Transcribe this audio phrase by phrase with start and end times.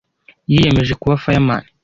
[0.51, 1.63] Yiyemeje kuba fireman.